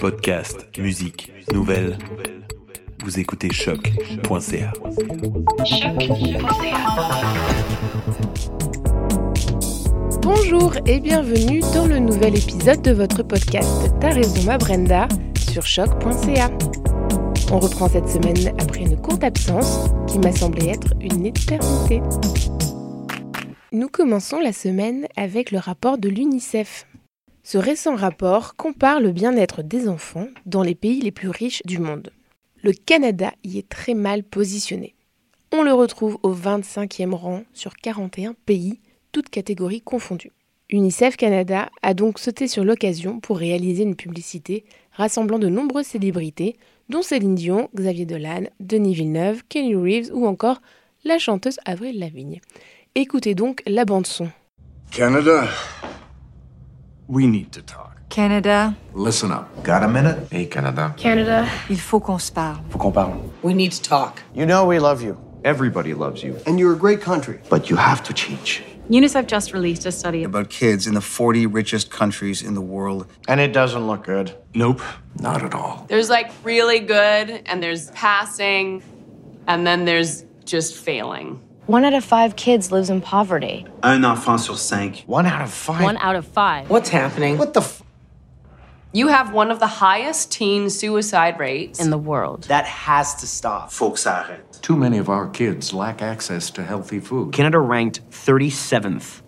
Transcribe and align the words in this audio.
Podcast, 0.00 0.68
musique, 0.78 1.32
nouvelles. 1.52 1.96
Vous 3.02 3.18
écoutez 3.18 3.50
choc.ca. 3.52 4.72
Bonjour 10.20 10.74
et 10.86 11.00
bienvenue 11.00 11.60
dans 11.74 11.86
le 11.86 11.98
nouvel 11.98 12.36
épisode 12.36 12.82
de 12.82 12.92
votre 12.92 13.22
podcast 13.22 13.90
T'as 14.00 14.12
raison 14.12 14.42
ma 14.44 14.58
Brenda 14.58 15.08
sur 15.50 15.64
choc.ca. 15.64 16.50
On 17.50 17.58
reprend 17.58 17.88
cette 17.88 18.08
semaine 18.08 18.54
après 18.60 18.80
une 18.80 19.00
courte 19.00 19.24
absence 19.24 19.88
qui 20.06 20.18
m'a 20.18 20.32
semblé 20.32 20.68
être 20.68 20.92
une 21.00 21.24
éternité. 21.24 22.02
Nous 23.72 23.88
commençons 23.88 24.38
la 24.38 24.52
semaine 24.52 25.06
avec 25.16 25.50
le 25.50 25.58
rapport 25.58 25.98
de 25.98 26.08
l'UNICEF. 26.08 26.86
Ce 27.48 27.58
récent 27.58 27.94
rapport 27.94 28.56
compare 28.56 28.98
le 28.98 29.12
bien-être 29.12 29.62
des 29.62 29.88
enfants 29.88 30.26
dans 30.46 30.64
les 30.64 30.74
pays 30.74 31.00
les 31.00 31.12
plus 31.12 31.28
riches 31.28 31.62
du 31.64 31.78
monde. 31.78 32.10
Le 32.60 32.72
Canada 32.72 33.32
y 33.44 33.58
est 33.58 33.68
très 33.68 33.94
mal 33.94 34.24
positionné. 34.24 34.96
On 35.52 35.62
le 35.62 35.72
retrouve 35.72 36.18
au 36.24 36.34
25e 36.34 37.14
rang 37.14 37.44
sur 37.54 37.76
41 37.76 38.34
pays, 38.46 38.80
toutes 39.12 39.30
catégories 39.30 39.80
confondues. 39.80 40.32
UNICEF 40.70 41.16
Canada 41.16 41.70
a 41.82 41.94
donc 41.94 42.18
sauté 42.18 42.48
sur 42.48 42.64
l'occasion 42.64 43.20
pour 43.20 43.38
réaliser 43.38 43.84
une 43.84 43.94
publicité 43.94 44.64
rassemblant 44.90 45.38
de 45.38 45.48
nombreuses 45.48 45.86
célébrités, 45.86 46.56
dont 46.88 47.02
Céline 47.02 47.36
Dion, 47.36 47.70
Xavier 47.76 48.06
Dolan, 48.06 48.46
Denis 48.58 48.94
Villeneuve, 48.94 49.44
Kenny 49.48 49.76
Reeves 49.76 50.10
ou 50.12 50.26
encore 50.26 50.60
la 51.04 51.20
chanteuse 51.20 51.60
Avril 51.64 52.00
Lavigne. 52.00 52.40
Écoutez 52.96 53.36
donc 53.36 53.62
la 53.68 53.84
bande-son. 53.84 54.30
Canada, 54.90 55.44
we 57.08 57.26
need 57.26 57.52
to 57.52 57.62
talk. 57.62 57.96
Canada, 58.08 58.76
Listen 58.94 59.30
up. 59.32 59.62
Got 59.62 59.82
a 59.82 59.88
minute? 59.88 60.28
Hey, 60.30 60.46
Canada. 60.46 60.94
Canada. 60.96 61.48
il 61.68 61.76
faut 61.76 62.00
qu'on 62.00 62.18
se 62.18 62.32
parle. 62.32 62.64
Faut 62.70 62.78
qu'on 62.78 62.92
parle. 62.92 63.32
We 63.42 63.52
need 63.54 63.72
to 63.72 63.82
talk. 63.82 64.22
You 64.34 64.46
know 64.46 64.64
we 64.66 64.78
love 64.78 65.02
you. 65.02 65.16
Everybody 65.44 65.94
loves 65.94 66.22
you. 66.22 66.36
And 66.46 66.58
you're 66.58 66.72
a 66.72 66.78
great 66.78 67.00
country. 67.00 67.40
But 67.50 67.68
you 67.68 67.76
have 67.76 68.02
to 68.04 68.12
change. 68.12 68.62
UNICEF 68.88 69.26
just 69.26 69.52
released 69.52 69.84
a 69.84 69.90
study 69.90 70.22
about 70.22 70.48
kids 70.48 70.86
in 70.86 70.94
the 70.94 71.00
40 71.00 71.46
richest 71.46 71.90
countries 71.90 72.40
in 72.40 72.54
the 72.54 72.60
world. 72.60 73.06
And 73.26 73.40
it 73.40 73.52
doesn't 73.52 73.84
look 73.86 74.04
good. 74.04 74.32
Nope, 74.54 74.80
not 75.18 75.42
at 75.42 75.54
all. 75.54 75.86
There's 75.88 76.08
like 76.08 76.30
really 76.44 76.78
good, 76.78 77.42
and 77.46 77.60
there's 77.60 77.90
passing, 77.90 78.82
and 79.48 79.66
then 79.66 79.84
there's 79.84 80.24
just 80.44 80.76
failing. 80.76 81.40
One 81.66 81.84
out 81.84 81.94
of 81.94 82.04
five 82.04 82.36
kids 82.36 82.70
lives 82.70 82.90
in 82.90 83.00
poverty. 83.00 83.66
Un 83.82 84.04
enfant 84.04 84.38
sur 84.40 84.54
cinq. 84.54 85.02
One 85.06 85.26
out 85.26 85.42
of 85.42 85.50
five. 85.52 85.82
one 85.82 85.96
out 85.96 86.14
of 86.14 86.24
five. 86.24 86.70
What's 86.70 86.90
happening? 86.90 87.38
What 87.38 87.54
the 87.54 87.60
f? 87.60 87.82
You 88.92 89.08
have 89.08 89.32
one 89.32 89.50
of 89.50 89.58
the 89.58 89.66
highest 89.66 90.30
teen 90.30 90.70
suicide 90.70 91.40
rates. 91.40 91.80
in 91.80 91.90
the 91.90 91.98
world. 91.98 92.44
That 92.44 92.66
has 92.66 93.16
to 93.16 93.26
stop. 93.26 93.72
Faut 93.72 93.90
que 93.90 93.98
ça 93.98 94.24
arrête. 94.24 94.60
Too 94.62 94.76
many 94.76 94.96
of 94.98 95.08
our 95.08 95.28
kids 95.28 95.74
lack 95.74 96.00
access 96.02 96.50
to 96.50 96.62
healthy 96.62 97.00
food. 97.00 97.32
Canada 97.32 97.58
ranked 97.58 98.00
37th 98.10 99.22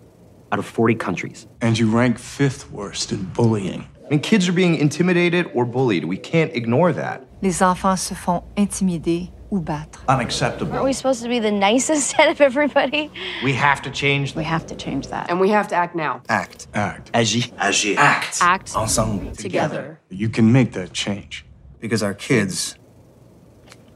out 0.53 0.59
of 0.59 0.65
40 0.65 0.95
countries. 0.95 1.45
And 1.61 1.77
you 1.77 1.91
rank 1.91 2.17
fifth 2.17 2.71
worst 2.71 3.11
in 3.11 3.25
bullying. 3.25 3.85
I 4.05 4.09
mean, 4.11 4.21
kids 4.21 4.47
are 4.47 4.53
being 4.53 4.75
intimidated 4.75 5.51
or 5.53 5.65
bullied. 5.65 6.05
We 6.05 6.17
can't 6.17 6.53
ignore 6.55 6.93
that. 6.93 7.25
Les 7.41 7.61
enfants 7.61 8.01
se 8.01 8.15
font 8.15 8.45
intimider 8.55 9.27
ou 9.51 9.59
battre. 9.59 9.99
Unacceptable. 10.07 10.73
Aren't 10.73 10.85
we 10.85 10.93
supposed 10.93 11.21
to 11.23 11.29
be 11.29 11.39
the 11.39 11.51
nicest 11.51 12.19
out 12.19 12.29
of 12.29 12.41
everybody? 12.41 13.09
We 13.43 13.53
have 13.53 13.81
to 13.83 13.91
change 13.91 14.35
We 14.35 14.43
have 14.43 14.65
to 14.67 14.75
change 14.75 15.07
that. 15.07 15.29
and 15.29 15.39
we 15.39 15.49
have 15.49 15.67
to 15.69 15.75
act 15.75 15.95
now. 15.95 16.21
Act. 16.29 16.67
Act. 16.73 17.09
Agis. 17.13 17.47
Agir. 17.59 17.95
Act. 17.97 18.37
Act 18.41 18.75
Ensemble. 18.75 19.31
Together. 19.33 19.99
You 20.09 20.29
can 20.29 20.51
make 20.51 20.73
that 20.73 20.93
change. 20.93 21.45
Because 21.79 22.03
our 22.03 22.13
kids 22.13 22.75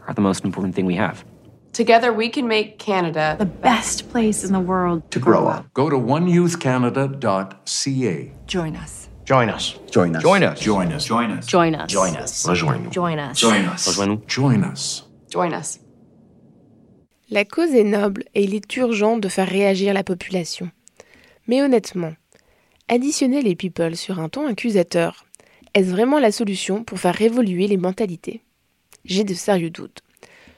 Are 0.08 0.14
the 0.14 0.22
most 0.22 0.44
important 0.44 0.76
thing 0.76 0.86
we 0.86 0.96
have. 0.96 1.24
Together, 1.72 2.12
we 2.14 2.30
can 2.30 2.48
make 2.48 2.78
Canada 2.78 3.36
the 3.40 3.46
best 3.46 4.10
place 4.10 4.44
in 4.44 4.52
the 4.54 4.60
world 4.60 5.10
To 5.12 5.20
grow 5.20 5.48
up. 5.48 5.74
Go 5.74 5.90
to 5.90 5.96
oneyouthcanada.ca. 5.98 8.32
Join 8.46 8.76
us. 8.76 9.10
Join 9.26 9.50
us. 9.50 9.80
Join 9.90 10.16
us. 10.16 10.22
join 10.22 10.44
us. 10.44 10.60
Join 10.62 10.92
us. 10.92 11.06
Join 11.06 11.32
us. 11.32 11.48
join 11.48 11.76
us. 11.76 11.90
Join 11.92 12.16
us. 12.18 12.46
Rejoins-nous. 12.48 12.90
Join 12.92 13.20
us. 13.20 13.40
Join 13.40 13.66
us. 13.66 13.88
Rejoins-nous. 13.88 14.22
Join 14.28 14.64
us. 14.66 15.03
La 17.30 17.46
cause 17.46 17.74
est 17.74 17.84
noble 17.84 18.26
et 18.36 18.44
il 18.44 18.54
est 18.54 18.76
urgent 18.76 19.18
de 19.18 19.28
faire 19.28 19.48
réagir 19.48 19.94
la 19.94 20.04
population. 20.04 20.70
Mais 21.48 21.62
honnêtement, 21.62 22.14
additionner 22.88 23.42
les 23.42 23.56
people 23.56 23.96
sur 23.96 24.20
un 24.20 24.30
ton 24.30 24.48
accusateur, 24.48 25.26
est-ce 25.74 25.90
vraiment 25.90 26.20
la 26.20 26.32
solution 26.32 26.84
pour 26.84 27.00
faire 27.00 27.20
évoluer 27.22 27.68
les 27.68 27.78
mentalités? 27.78 28.42
J'ai 29.06 29.24
de 29.24 29.34
sérieux 29.34 29.72
doutes. 29.72 30.02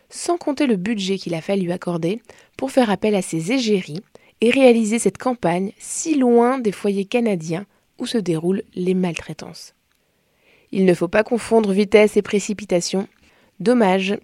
Sans 0.10 0.38
compter 0.38 0.68
le 0.68 0.76
budget 0.76 1.18
qu'il 1.18 1.34
a 1.34 1.42
fallu 1.42 1.72
accorder 1.72 2.22
pour 2.58 2.72
faire 2.72 2.90
appel 2.90 3.16
à 3.16 3.22
ces 3.22 3.52
égéries 3.52 4.02
et 4.42 4.52
réaliser 4.52 5.00
cette 5.00 5.18
campagne 5.18 5.72
si 5.78 6.16
loin 6.16 6.60
des 6.60 6.72
foyers 6.74 7.06
canadiens 7.06 7.66
où 7.98 8.06
se 8.06 8.18
déroulent 8.18 8.64
les 8.76 8.94
maltraitances. 8.94 9.74
Il 10.72 10.86
ne 10.86 10.94
faut 10.94 11.08
pas 11.08 11.24
confondre 11.24 11.72
vitesse 11.72 12.18
et 12.18 12.22
précipitation. 12.22 13.08
Dommage, 13.62 14.18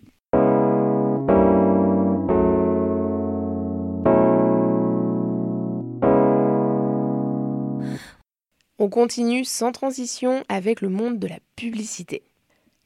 On 8.84 8.90
continue 8.90 9.46
sans 9.46 9.72
transition 9.72 10.44
avec 10.50 10.82
le 10.82 10.90
monde 10.90 11.20
de 11.20 11.28
la 11.28 11.38
publicité. 11.56 12.24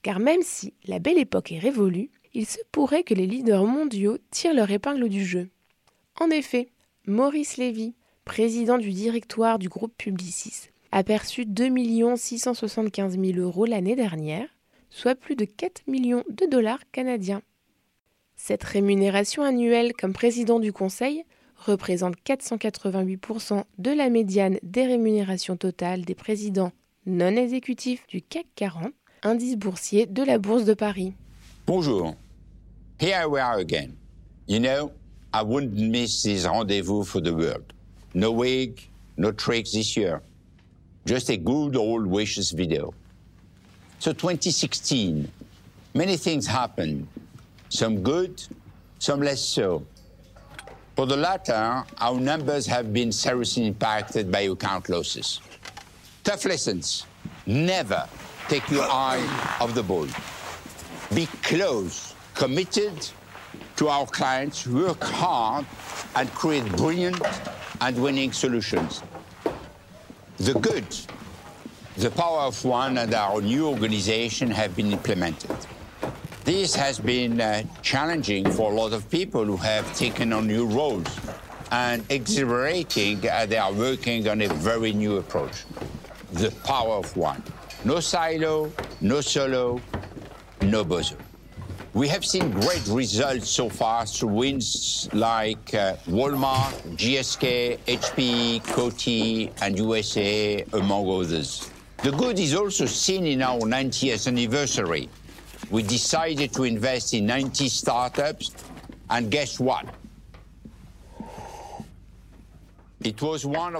Car 0.02 0.20
même 0.20 0.42
si 0.42 0.74
la 0.88 1.00
belle 1.00 1.18
époque 1.18 1.54
est 1.54 1.58
révolue, 1.58 2.10
il 2.34 2.46
se 2.46 2.58
pourrait 2.74 3.04
que 3.04 3.14
les 3.14 3.26
leaders 3.26 3.64
mondiaux 3.64 4.18
tirent 4.30 4.54
leur 4.54 4.70
épingle 4.70 5.08
du 5.08 5.24
jeu. 5.24 5.48
En 6.20 6.30
effet, 6.32 6.68
Maurice 7.08 7.56
Lévy, 7.56 7.94
président 8.26 8.78
du 8.78 8.92
directoire 8.92 9.58
du 9.58 9.70
groupe 9.70 9.94
Publicis, 9.98 10.68
a 10.92 11.02
perçu 11.02 11.46
2 11.46 11.70
675 12.18 13.18
000 13.18 13.40
euros 13.40 13.64
l'année 13.64 13.96
dernière, 13.96 14.50
soit 14.90 15.16
plus 15.16 15.38
de 15.38 15.46
4 15.46 15.88
millions 15.88 16.26
de 16.30 16.46
dollars 16.46 16.82
canadiens. 16.92 17.42
Cette 18.36 18.66
rémunération 18.66 19.44
annuelle 19.44 19.94
comme 19.94 20.12
président 20.12 20.60
du 20.60 20.74
conseil 20.74 21.24
représente 21.66 22.16
488% 22.26 23.64
de 23.78 23.92
la 23.92 24.10
médiane 24.10 24.60
des 24.64 24.86
rémunérations 24.86 25.58
totales 25.58 26.04
des 26.04 26.16
présidents 26.16 26.72
non 27.06 27.36
exécutifs 27.36 28.06
du 28.08 28.22
CAC 28.22 28.46
40, 28.56 28.94
indice 29.24 29.58
boursier 29.58 30.06
de 30.06 30.24
la 30.24 30.38
Bourse 30.38 30.66
de 30.66 30.74
Paris. 30.74 31.14
Bonjour. 31.68 32.16
Here 33.00 33.28
we 33.28 33.40
are 33.40 33.60
again. 33.60 33.96
You 34.48 34.60
know, 34.60 34.92
I 35.34 35.44
wouldn't 35.44 35.74
miss 35.74 36.24
this 36.24 36.46
rendezvous 36.46 37.04
for 37.04 37.22
the 37.22 37.32
world. 37.32 37.74
No 38.14 38.32
wig, 38.32 38.88
no 39.18 39.32
tricks 39.32 39.72
this 39.72 39.96
year. 39.98 40.22
Just 41.06 41.30
a 41.30 41.38
good 41.38 41.76
old 41.76 42.08
wishes 42.08 42.52
video. 42.52 42.94
So 44.00 44.14
2016, 44.14 45.28
many 45.94 46.18
things 46.18 46.48
happened. 46.48 47.08
Some 47.70 48.02
good, 48.02 48.42
some 49.00 49.22
less 49.22 49.42
so. 49.42 49.86
For 50.96 51.06
the 51.06 51.18
latter, 51.18 51.84
our 51.98 52.18
numbers 52.18 52.66
have 52.68 52.94
been 52.94 53.12
seriously 53.12 53.68
impacted 53.68 54.32
by 54.32 54.42
account 54.42 54.88
losses. 54.88 55.42
Tough 56.24 56.46
lessons. 56.46 57.06
Never 57.46 58.08
take 58.48 58.70
your 58.72 58.84
eye 58.84 59.20
off 59.60 59.76
the 59.76 59.84
ball. 59.84 60.08
Be 61.14 61.26
close, 61.44 62.16
committed 62.34 63.10
to 63.76 63.90
our 63.90 64.06
clients, 64.08 64.66
work 64.66 65.04
hard, 65.04 65.66
and 66.16 66.34
create 66.34 66.66
brilliant 66.78 67.22
and 67.82 68.02
winning 68.02 68.32
solutions. 68.32 69.04
The 70.38 70.54
good, 70.54 70.88
the 71.98 72.10
power 72.10 72.42
of 72.42 72.64
one 72.64 72.98
and 73.00 73.14
our 73.14 73.42
new 73.42 73.68
organization 73.68 74.50
have 74.52 74.78
been 74.78 74.94
implemented. 74.94 75.58
This 76.46 76.76
has 76.76 77.00
been 77.00 77.42
uh, 77.42 77.64
challenging 77.82 78.48
for 78.52 78.72
a 78.72 78.76
lot 78.76 78.94
of 78.94 79.10
people 79.10 79.44
who 79.44 79.58
have 79.58 79.84
taken 79.98 80.32
on 80.32 80.46
new 80.46 80.68
roles 80.68 81.08
and 81.72 82.06
exhilarating 82.10 83.28
as 83.28 83.50
they 83.50 83.58
are 83.58 83.74
working 83.74 84.28
on 84.28 84.44
a 84.44 84.48
very 84.48 84.94
new 84.94 85.18
approach. 85.18 85.66
The 86.34 86.52
power 86.64 86.98
of 86.98 87.18
one. 87.18 87.42
No 87.84 88.00
silo, 88.00 88.72
no 89.02 89.22
solo, 89.22 89.82
no 90.62 90.86
bozo. 90.86 91.18
We 91.96 92.08
have 92.10 92.24
seen 92.24 92.52
great 92.52 92.86
results 92.90 93.50
so 93.50 93.68
far 93.68 94.06
through 94.06 94.30
wins 94.30 95.10
like 95.14 95.74
uh, 95.74 95.96
Walmart, 96.06 96.74
GSK, 96.96 97.80
HP, 97.88 98.62
Coty, 98.66 99.52
and 99.64 99.80
USA, 99.80 100.64
among 100.74 101.10
others. 101.10 101.72
The 102.04 102.12
good 102.12 102.38
is 102.38 102.54
also 102.54 102.86
seen 102.86 103.26
in 103.26 103.42
our 103.42 103.62
90th 103.62 104.28
anniversary. 104.28 105.10
We 105.72 105.84
decided 105.84 106.52
to 106.54 106.64
invest 106.64 107.14
in 107.14 107.26
90 107.26 107.70
startups, 107.70 108.52
and 109.10 109.30
guess 109.30 109.60
what? 109.60 109.84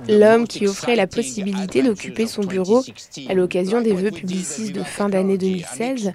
L'homme 0.08 0.48
qui 0.48 0.68
offrait 0.68 0.96
la 0.96 1.08
possibilité 1.08 1.82
d'occuper 1.82 2.28
son 2.28 2.44
bureau 2.44 2.84
à 3.28 3.34
l'occasion 3.34 3.82
des 3.82 3.94
vœux 3.94 4.12
publicistes 4.12 4.74
de 4.74 4.84
fin 4.84 5.10
d'année 5.10 5.38
2016, 5.38 6.12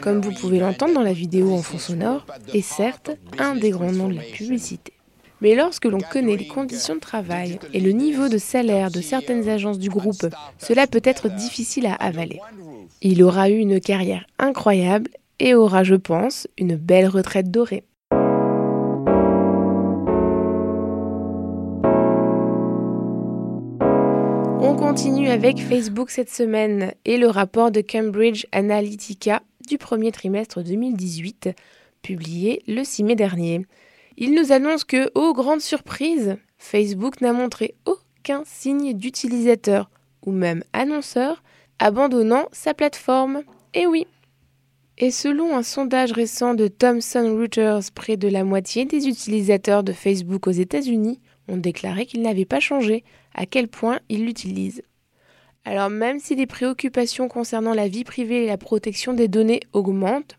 comme 0.00 0.20
vous 0.20 0.32
pouvez 0.32 0.60
l'entendre 0.60 0.94
dans 0.94 1.02
la 1.02 1.12
vidéo 1.12 1.52
en 1.54 1.62
fond 1.62 1.78
sonore, 1.78 2.24
est 2.54 2.62
certes 2.62 3.10
un 3.38 3.56
des 3.56 3.70
grands 3.70 3.90
noms 3.90 4.08
de 4.08 4.16
la 4.16 4.22
publicité. 4.22 4.92
Mais 5.40 5.56
lorsque 5.56 5.86
l'on 5.86 5.98
connaît 5.98 6.36
les 6.36 6.46
conditions 6.46 6.94
de 6.94 7.00
travail 7.00 7.58
et 7.72 7.80
le 7.80 7.90
niveau 7.90 8.28
de 8.28 8.38
salaire 8.38 8.92
de 8.92 9.00
certaines 9.00 9.48
agences 9.48 9.80
du 9.80 9.88
groupe, 9.88 10.24
cela 10.58 10.86
peut 10.86 11.02
être 11.02 11.28
difficile 11.28 11.86
à 11.86 11.94
avaler. 11.94 12.38
Il 13.04 13.24
aura 13.24 13.50
eu 13.50 13.56
une 13.56 13.80
carrière 13.80 14.24
incroyable 14.38 15.10
et 15.40 15.56
aura, 15.56 15.82
je 15.82 15.96
pense, 15.96 16.46
une 16.56 16.76
belle 16.76 17.08
retraite 17.08 17.50
dorée. 17.50 17.82
On 24.60 24.76
continue 24.76 25.30
avec 25.30 25.58
Facebook 25.58 26.10
cette 26.10 26.30
semaine 26.30 26.92
et 27.04 27.16
le 27.16 27.26
rapport 27.26 27.72
de 27.72 27.80
Cambridge 27.80 28.46
Analytica 28.52 29.42
du 29.68 29.78
premier 29.78 30.12
trimestre 30.12 30.62
2018, 30.62 31.50
publié 32.02 32.62
le 32.68 32.84
6 32.84 33.02
mai 33.02 33.16
dernier. 33.16 33.66
Il 34.16 34.32
nous 34.32 34.52
annonce 34.52 34.84
que, 34.84 35.10
aux 35.18 35.32
grandes 35.32 35.60
surprises, 35.60 36.36
Facebook 36.56 37.20
n'a 37.20 37.32
montré 37.32 37.74
aucun 37.84 38.44
signe 38.44 38.92
d'utilisateur 38.92 39.90
ou 40.24 40.30
même 40.30 40.62
annonceur 40.72 41.42
abandonnant 41.78 42.46
sa 42.52 42.74
plateforme. 42.74 43.42
Et 43.74 43.86
oui. 43.86 44.06
Et 44.98 45.10
selon 45.10 45.56
un 45.56 45.62
sondage 45.62 46.12
récent 46.12 46.54
de 46.54 46.68
Thomson 46.68 47.34
Reuters, 47.36 47.90
près 47.94 48.16
de 48.16 48.28
la 48.28 48.44
moitié 48.44 48.84
des 48.84 49.08
utilisateurs 49.08 49.82
de 49.82 49.92
Facebook 49.92 50.46
aux 50.46 50.52
États-Unis 50.52 51.20
ont 51.48 51.56
déclaré 51.56 52.06
qu'ils 52.06 52.22
n'avaient 52.22 52.44
pas 52.44 52.60
changé 52.60 53.04
à 53.34 53.46
quel 53.46 53.68
point 53.68 54.00
ils 54.08 54.24
l'utilisent. 54.24 54.82
Alors 55.64 55.90
même 55.90 56.18
si 56.18 56.34
les 56.34 56.46
préoccupations 56.46 57.28
concernant 57.28 57.74
la 57.74 57.88
vie 57.88 58.04
privée 58.04 58.44
et 58.44 58.48
la 58.48 58.58
protection 58.58 59.12
des 59.12 59.28
données 59.28 59.60
augmentent, 59.72 60.38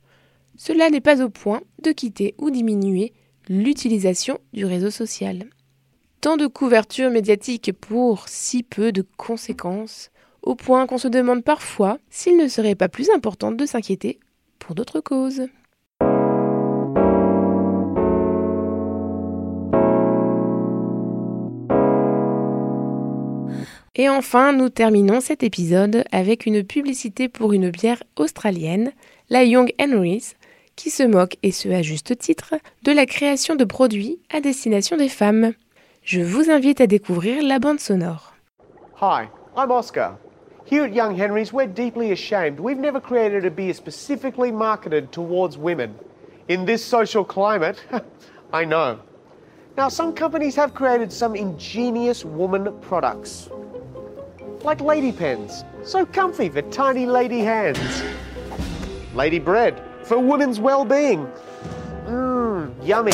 cela 0.56 0.90
n'est 0.90 1.02
pas 1.02 1.24
au 1.24 1.30
point 1.30 1.62
de 1.82 1.92
quitter 1.92 2.36
ou 2.38 2.52
diminuer 2.52 3.14
l'utilisation 3.50 4.40
du 4.54 4.66
réseau 4.66 4.92
social. 4.92 5.46
Tant 6.22 6.38
de 6.38 6.48
couverture 6.48 7.10
médiatique 7.10 7.74
pour 7.74 8.30
si 8.30 8.64
peu 8.64 8.92
de 8.92 9.06
conséquences, 9.18 10.10
au 10.44 10.56
point 10.56 10.86
qu'on 10.86 10.98
se 10.98 11.08
demande 11.08 11.44
parfois 11.44 11.98
s'il 12.10 12.38
ne 12.38 12.48
serait 12.48 12.76
pas 12.76 12.90
plus 12.90 13.10
important 13.10 13.52
de 13.52 13.66
s'inquiéter 13.66 14.20
pour 14.60 14.76
d'autres 14.76 15.00
causes. 15.00 15.48
Et 23.96 24.10
enfin, 24.10 24.54
nous 24.54 24.70
terminons 24.70 25.22
cet 25.22 25.44
épisode 25.44 26.04
avec 26.12 26.48
une 26.48 26.64
publicité 26.64 27.30
pour 27.30 27.54
une 27.54 27.70
bière 27.70 28.02
australienne, 28.16 28.92
la 29.30 29.44
Young 29.44 29.72
Henry's, 29.80 30.36
qui 30.76 30.90
se 30.90 31.04
moque, 31.04 31.38
et 31.44 31.52
ce 31.52 31.70
à 31.70 31.84
juste 31.84 32.18
titre, 32.18 32.56
de 32.82 32.92
la 32.92 33.06
création 33.06 33.56
de 33.56 33.64
produits 33.64 34.20
à 34.34 34.42
destination 34.42 34.98
des 34.98 35.10
femmes. 35.10 35.54
Je 36.04 36.22
vous 36.22 36.50
invite 36.50 36.82
à 36.82 36.88
découvrir 36.88 37.44
la 37.44 37.60
bande 37.60 37.80
sonore. 37.80 38.34
Hi, 39.00 39.28
I'm 39.56 39.70
Oscar. 39.70 40.18
Here 40.66 40.86
at 40.86 40.94
Young 40.94 41.16
Henry's, 41.18 41.52
we're 41.52 41.68
deeply 41.68 42.12
ashamed 42.14 42.60
we've 42.60 42.78
never 42.78 43.02
created 43.02 43.46
a 43.46 43.52
beer 43.52 43.74
specifically 43.74 44.50
marketed 44.50 45.12
towards 45.12 45.58
women. 45.58 45.98
In 46.48 46.66
this 46.66 46.84
social 46.84 47.26
climate, 47.26 47.84
I 48.54 48.64
know. 48.64 49.00
Now, 49.76 49.90
some 49.90 50.14
companies 50.14 50.56
have 50.56 50.74
created 50.74 51.12
some 51.12 51.36
ingenious 51.36 52.24
woman 52.24 52.80
products. 52.80 53.50
Like 54.62 54.80
lady 54.80 55.12
pens, 55.12 55.66
so 55.84 56.06
comfy 56.06 56.48
for 56.48 56.62
tiny 56.62 57.06
lady 57.06 57.40
hands. 57.40 58.04
Lady 59.14 59.40
bread, 59.40 59.84
for 60.04 60.18
women's 60.18 60.60
well-being. 60.62 61.28
Mmm, 62.06 62.74
yummy. 62.86 63.12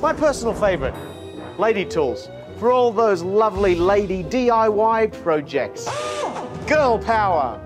My 0.00 0.12
personal 0.12 0.54
favorite, 0.54 0.94
Lady 1.58 1.84
Tools, 1.84 2.28
for 2.58 2.70
all 2.70 2.92
those 2.92 3.22
lovely 3.22 3.74
lady 3.74 4.22
DIY 4.22 5.22
projects. 5.24 5.88
Girl 6.68 6.98
power! 6.98 7.60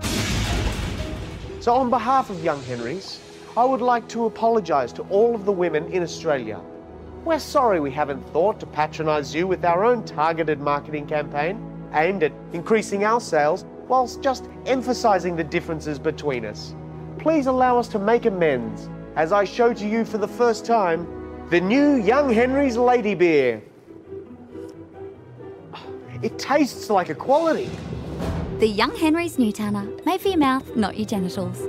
So 1.60 1.75
on 1.75 1.90
behalf 1.90 2.31
of 2.31 2.43
Young 2.43 2.62
Henrys, 2.62 3.20
I 3.56 3.64
would 3.64 3.81
like 3.81 4.08
to 4.08 4.26
apologise 4.26 4.93
to 4.93 5.02
all 5.10 5.34
of 5.34 5.44
the 5.44 5.52
women 5.52 5.90
in 5.93 6.02
Australia. 6.02 6.60
We're 7.25 7.38
sorry 7.38 7.81
we 7.81 7.90
haven't 7.90 8.22
thought 8.32 8.60
to 8.60 8.66
patronise 8.66 9.34
you 9.34 9.46
with 9.46 9.64
our 9.64 9.84
own 9.84 10.04
targeted 10.04 10.60
marketing 10.60 11.06
campaign 11.06 11.60
aimed 11.94 12.22
at 12.22 12.32
increasing 12.52 13.04
our 13.04 13.20
sales 13.20 13.64
whilst 13.88 14.22
just 14.22 14.49
emphasising 14.66 15.37
the 15.37 15.44
differences 15.44 15.98
between 15.98 16.44
us 16.44 16.75
please 17.22 17.46
allow 17.46 17.78
us 17.78 17.87
to 17.87 18.00
make 18.00 18.26
amends 18.26 18.88
as 19.14 19.31
I 19.32 19.44
show 19.44 19.72
to 19.75 19.87
you 19.87 20.05
for 20.05 20.19
the 20.19 20.26
first 20.26 20.64
time 20.64 21.06
the 21.50 21.60
new 21.60 21.94
Young 21.94 22.32
Henry's 22.32 22.76
Lady 22.76 23.14
Beer. 23.14 23.62
It 26.20 26.37
tastes 26.38 26.90
like 26.90 27.10
a 27.10 27.14
quality. 27.14 27.70
The 28.62 28.68
Young 28.68 28.94
Henry's 28.94 29.40
New 29.40 29.50
Tanner, 29.50 29.88
made 30.06 30.20
for 30.20 30.28
your 30.28 30.38
mouth, 30.38 30.76
not 30.76 30.96
your 30.96 31.04
genitals. 31.04 31.68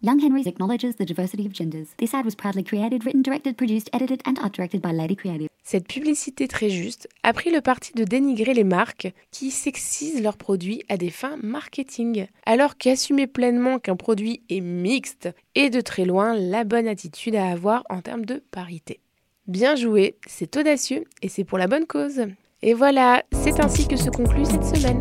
Young 0.00 0.18
Henry's 0.18 0.48
acknowledges 0.48 0.96
the 0.96 1.04
diversity 1.04 1.46
of 1.46 1.52
genders. 1.52 1.86
This 1.98 2.12
ad 2.12 2.24
was 2.24 2.34
proudly 2.34 2.64
created, 2.64 3.04
written, 3.06 3.22
directed, 3.22 3.56
produced, 3.56 3.88
edited, 3.92 4.20
and 4.26 4.36
art 4.40 4.52
directed 4.52 4.82
by 4.82 4.90
Lady 4.90 5.14
Creative. 5.14 5.48
Cette 5.62 5.86
publicité 5.86 6.48
très 6.48 6.70
juste 6.70 7.06
a 7.22 7.32
pris 7.32 7.52
le 7.52 7.60
parti 7.60 7.92
de 7.94 8.02
dénigrer 8.02 8.52
les 8.52 8.64
marques 8.64 9.12
qui 9.30 9.52
sexisent 9.52 10.20
leurs 10.20 10.36
produits 10.36 10.82
à 10.88 10.96
des 10.96 11.10
fins 11.10 11.36
marketing, 11.40 12.26
alors 12.46 12.76
qu'assumer 12.76 13.28
pleinement 13.28 13.78
qu'un 13.78 13.94
produit 13.94 14.42
est 14.50 14.60
mixte 14.60 15.28
est 15.54 15.70
de 15.70 15.80
très 15.80 16.04
loin 16.04 16.34
la 16.34 16.64
bonne 16.64 16.88
attitude 16.88 17.36
à 17.36 17.46
avoir 17.46 17.84
en 17.90 18.00
termes 18.00 18.26
de 18.26 18.42
parité. 18.50 18.98
Bien 19.46 19.76
joué, 19.76 20.16
c'est 20.26 20.56
audacieux 20.56 21.04
et 21.22 21.28
c'est 21.28 21.44
pour 21.44 21.58
la 21.58 21.68
bonne 21.68 21.86
cause. 21.86 22.26
Et 22.66 22.72
voilà, 22.72 23.22
c'est 23.42 23.60
ainsi 23.60 23.86
que 23.86 23.94
se 23.94 24.08
conclut 24.08 24.46
cette 24.46 24.64
semaine. 24.64 24.98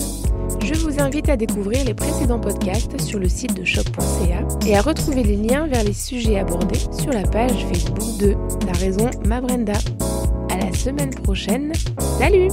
Je 0.62 0.74
vous 0.82 1.02
invite 1.02 1.30
à 1.30 1.38
découvrir 1.38 1.86
les 1.86 1.94
précédents 1.94 2.40
podcasts 2.40 3.00
sur 3.00 3.20
le 3.20 3.30
site 3.30 3.54
de 3.54 3.64
choc.ca 3.64 4.46
et 4.68 4.76
à 4.76 4.82
retrouver 4.82 5.24
les 5.24 5.38
liens 5.38 5.66
vers 5.68 5.86
les 5.86 5.94
sujets 5.94 6.40
abordés 6.40 6.80
sur 6.92 7.14
la 7.14 7.24
page 7.24 7.66
Facebook 7.68 8.18
de 8.20 8.36
La 8.66 8.74
raison 8.74 9.10
ma 9.26 9.40
Brenda. 9.40 9.80
À 10.52 10.58
la 10.58 10.74
semaine 10.74 11.12
prochaine. 11.12 11.72
Salut 12.20 12.50